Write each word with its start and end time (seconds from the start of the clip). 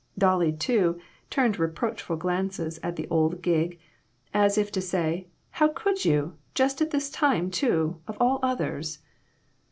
Dolly, 0.17 0.51
too, 0.51 0.99
turned 1.29 1.59
reproachful 1.59 2.17
glances 2.17 2.79
at 2.81 2.95
the 2.95 3.07
old 3.09 3.43
gig, 3.43 3.79
as 4.33 4.57
if 4.57 4.71
to 4.71 4.81
say" 4.81 5.27
How 5.51 5.67
could 5.67 6.05
you? 6.05 6.37
Just 6.55 6.81
at 6.81 6.89
this 6.89 7.11
time, 7.11 7.51
too, 7.51 8.01
of 8.07 8.17
all 8.19 8.39
others 8.41 8.97